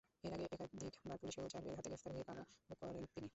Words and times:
এর 0.23 0.31
আগে 0.35 0.45
একাধিকবার 0.47 1.17
পুলিশ 1.21 1.35
ও 1.37 1.43
র্যাবের 1.43 1.75
হাতে 1.77 1.89
গ্রেপ্তার 1.89 2.11
হয়ে 2.13 2.27
কারাভোগ 2.27 2.47
করেন 2.81 3.05
তিনি। 3.13 3.27